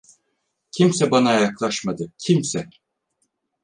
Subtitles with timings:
[0.71, 2.69] Kimse bana yaklaşmadı, kimse.